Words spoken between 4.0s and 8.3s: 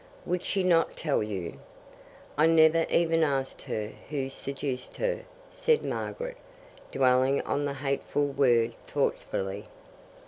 who seduced her," said Margaret, dwelling on the hateful